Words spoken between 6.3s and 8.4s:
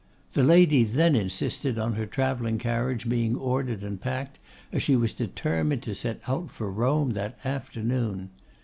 for Rome that afternoon.